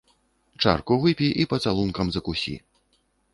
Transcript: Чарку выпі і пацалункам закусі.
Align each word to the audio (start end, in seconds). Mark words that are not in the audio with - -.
Чарку 0.63 0.97
выпі 1.03 1.27
і 1.43 1.45
пацалункам 1.51 2.05
закусі. 2.17 2.55